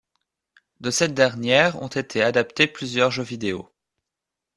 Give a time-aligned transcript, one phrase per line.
[0.79, 3.69] De cette dernière, ont été adaptés plusieurs jeux vidéo.